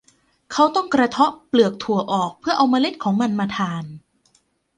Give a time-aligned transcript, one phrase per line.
[0.51, 3.83] เขาต้องต้องกระเทาะเปลือกถั่วออก เพื่อเอาเมล็ดของมันมาทาน